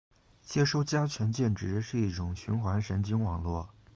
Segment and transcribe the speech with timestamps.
[0.41, 3.69] 接收加权键值是一种循环神经网络